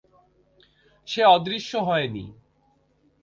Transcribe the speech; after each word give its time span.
সে 1.07 1.21
অদৃশ্য 1.25 1.71
হয়নি। 1.77 2.25